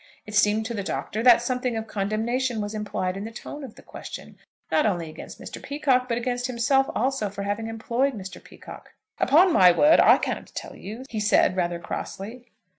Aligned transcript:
It 0.25 0.33
seemed 0.33 0.65
to 0.65 0.73
the 0.73 0.81
Doctor 0.81 1.21
that 1.21 1.43
something 1.43 1.77
of 1.77 1.85
condemnation 1.85 2.59
was 2.59 2.73
implied 2.73 3.15
in 3.15 3.23
the 3.25 3.29
tone 3.31 3.63
of 3.63 3.75
the 3.75 3.83
question, 3.83 4.39
not 4.71 4.87
only 4.87 5.11
against 5.11 5.39
Mr. 5.39 5.61
Peacocke, 5.61 6.09
but 6.09 6.17
against 6.17 6.47
himself 6.47 6.87
also, 6.95 7.29
for 7.29 7.43
having 7.43 7.67
employed 7.67 8.15
Mr. 8.15 8.43
Peacocke. 8.43 8.95
"Upon 9.19 9.53
my 9.53 9.71
word 9.71 9.99
I 9.99 10.17
can't 10.17 10.51
tell 10.55 10.75
you," 10.75 11.03
he 11.07 11.19
said, 11.19 11.55
rather 11.55 11.77
crossly. 11.77 12.47